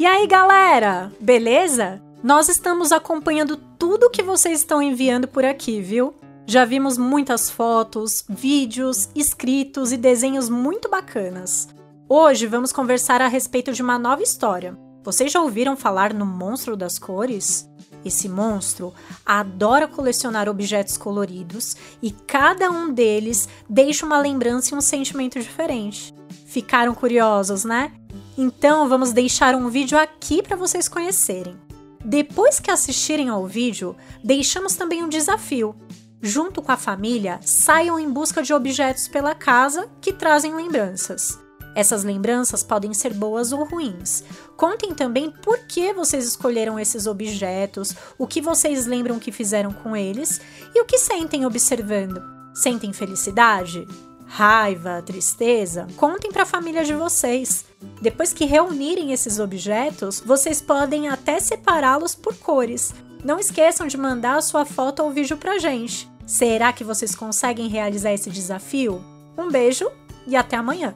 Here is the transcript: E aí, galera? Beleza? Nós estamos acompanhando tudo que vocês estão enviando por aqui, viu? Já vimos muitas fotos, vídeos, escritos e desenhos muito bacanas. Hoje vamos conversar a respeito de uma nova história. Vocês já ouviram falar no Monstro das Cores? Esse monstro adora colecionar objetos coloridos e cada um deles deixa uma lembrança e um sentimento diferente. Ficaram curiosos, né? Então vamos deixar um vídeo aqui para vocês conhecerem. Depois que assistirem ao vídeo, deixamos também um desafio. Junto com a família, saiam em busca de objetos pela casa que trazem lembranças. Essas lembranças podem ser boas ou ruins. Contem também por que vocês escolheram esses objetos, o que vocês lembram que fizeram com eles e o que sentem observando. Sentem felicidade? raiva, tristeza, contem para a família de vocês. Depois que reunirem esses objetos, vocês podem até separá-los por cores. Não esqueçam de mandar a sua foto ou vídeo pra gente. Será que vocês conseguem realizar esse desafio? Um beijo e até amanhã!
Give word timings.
E 0.00 0.06
aí, 0.06 0.28
galera? 0.28 1.10
Beleza? 1.18 2.00
Nós 2.22 2.48
estamos 2.48 2.92
acompanhando 2.92 3.56
tudo 3.56 4.08
que 4.08 4.22
vocês 4.22 4.60
estão 4.60 4.80
enviando 4.80 5.26
por 5.26 5.44
aqui, 5.44 5.80
viu? 5.80 6.14
Já 6.46 6.64
vimos 6.64 6.96
muitas 6.96 7.50
fotos, 7.50 8.24
vídeos, 8.28 9.08
escritos 9.12 9.90
e 9.90 9.96
desenhos 9.96 10.48
muito 10.48 10.88
bacanas. 10.88 11.66
Hoje 12.08 12.46
vamos 12.46 12.70
conversar 12.70 13.20
a 13.20 13.26
respeito 13.26 13.72
de 13.72 13.82
uma 13.82 13.98
nova 13.98 14.22
história. 14.22 14.78
Vocês 15.02 15.32
já 15.32 15.40
ouviram 15.40 15.76
falar 15.76 16.14
no 16.14 16.24
Monstro 16.24 16.76
das 16.76 16.96
Cores? 16.96 17.68
Esse 18.04 18.28
monstro 18.28 18.94
adora 19.26 19.88
colecionar 19.88 20.48
objetos 20.48 20.96
coloridos 20.96 21.76
e 22.00 22.12
cada 22.12 22.70
um 22.70 22.92
deles 22.92 23.48
deixa 23.68 24.06
uma 24.06 24.20
lembrança 24.20 24.72
e 24.72 24.78
um 24.78 24.80
sentimento 24.80 25.40
diferente. 25.40 26.14
Ficaram 26.46 26.94
curiosos, 26.94 27.64
né? 27.64 27.90
Então 28.40 28.88
vamos 28.88 29.10
deixar 29.10 29.56
um 29.56 29.68
vídeo 29.68 29.98
aqui 29.98 30.44
para 30.44 30.54
vocês 30.54 30.88
conhecerem. 30.88 31.56
Depois 32.04 32.60
que 32.60 32.70
assistirem 32.70 33.28
ao 33.28 33.44
vídeo, 33.48 33.96
deixamos 34.22 34.76
também 34.76 35.02
um 35.02 35.08
desafio. 35.08 35.74
Junto 36.22 36.62
com 36.62 36.70
a 36.70 36.76
família, 36.76 37.40
saiam 37.42 37.98
em 37.98 38.08
busca 38.08 38.40
de 38.40 38.54
objetos 38.54 39.08
pela 39.08 39.34
casa 39.34 39.90
que 40.00 40.12
trazem 40.12 40.54
lembranças. 40.54 41.36
Essas 41.74 42.04
lembranças 42.04 42.62
podem 42.62 42.94
ser 42.94 43.12
boas 43.12 43.50
ou 43.50 43.64
ruins. 43.64 44.22
Contem 44.56 44.94
também 44.94 45.32
por 45.42 45.58
que 45.66 45.92
vocês 45.92 46.24
escolheram 46.24 46.78
esses 46.78 47.08
objetos, 47.08 47.92
o 48.16 48.24
que 48.24 48.40
vocês 48.40 48.86
lembram 48.86 49.18
que 49.18 49.32
fizeram 49.32 49.72
com 49.72 49.96
eles 49.96 50.40
e 50.72 50.80
o 50.80 50.84
que 50.84 50.96
sentem 50.96 51.44
observando. 51.44 52.22
Sentem 52.54 52.92
felicidade? 52.92 53.84
raiva, 54.28 55.02
tristeza, 55.02 55.86
contem 55.96 56.30
para 56.30 56.42
a 56.42 56.46
família 56.46 56.84
de 56.84 56.94
vocês. 56.94 57.64
Depois 58.00 58.32
que 58.32 58.44
reunirem 58.44 59.12
esses 59.12 59.38
objetos, 59.38 60.20
vocês 60.20 60.60
podem 60.60 61.08
até 61.08 61.40
separá-los 61.40 62.14
por 62.14 62.36
cores. 62.36 62.94
Não 63.24 63.38
esqueçam 63.38 63.86
de 63.86 63.96
mandar 63.96 64.36
a 64.36 64.42
sua 64.42 64.64
foto 64.64 65.02
ou 65.02 65.10
vídeo 65.10 65.36
pra 65.36 65.58
gente. 65.58 66.08
Será 66.26 66.72
que 66.72 66.84
vocês 66.84 67.14
conseguem 67.14 67.68
realizar 67.68 68.12
esse 68.12 68.30
desafio? 68.30 69.02
Um 69.36 69.50
beijo 69.50 69.90
e 70.26 70.36
até 70.36 70.56
amanhã! 70.56 70.94